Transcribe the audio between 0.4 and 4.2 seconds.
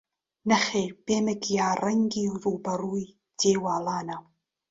نەخێر بێمە گیاڕەنگی ڕووبەڕووی دیواڵانە